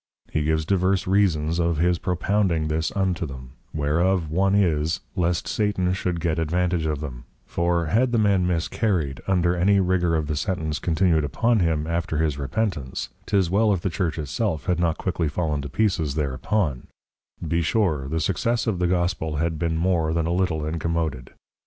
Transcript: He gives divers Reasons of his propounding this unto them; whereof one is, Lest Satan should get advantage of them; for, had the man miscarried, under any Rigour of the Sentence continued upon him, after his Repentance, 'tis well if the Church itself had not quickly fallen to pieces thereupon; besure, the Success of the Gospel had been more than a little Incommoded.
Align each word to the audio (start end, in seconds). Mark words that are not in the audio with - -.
He 0.33 0.41
gives 0.45 0.65
divers 0.65 1.05
Reasons 1.05 1.59
of 1.59 1.77
his 1.77 1.99
propounding 1.99 2.69
this 2.69 2.91
unto 2.95 3.27
them; 3.27 3.51
whereof 3.71 4.31
one 4.31 4.55
is, 4.55 5.01
Lest 5.15 5.47
Satan 5.47 5.93
should 5.93 6.19
get 6.19 6.39
advantage 6.39 6.87
of 6.87 7.01
them; 7.01 7.25
for, 7.45 7.85
had 7.85 8.11
the 8.11 8.17
man 8.17 8.47
miscarried, 8.47 9.21
under 9.27 9.55
any 9.55 9.79
Rigour 9.79 10.15
of 10.15 10.25
the 10.25 10.35
Sentence 10.35 10.79
continued 10.79 11.23
upon 11.23 11.59
him, 11.59 11.85
after 11.85 12.17
his 12.17 12.39
Repentance, 12.39 13.09
'tis 13.27 13.51
well 13.51 13.71
if 13.73 13.81
the 13.81 13.91
Church 13.91 14.17
itself 14.17 14.65
had 14.65 14.79
not 14.79 14.97
quickly 14.97 15.27
fallen 15.27 15.61
to 15.61 15.69
pieces 15.69 16.15
thereupon; 16.15 16.87
besure, 17.47 18.07
the 18.07 18.19
Success 18.19 18.65
of 18.65 18.79
the 18.79 18.87
Gospel 18.87 19.35
had 19.35 19.59
been 19.59 19.77
more 19.77 20.13
than 20.13 20.25
a 20.25 20.33
little 20.33 20.65
Incommoded. 20.65 21.29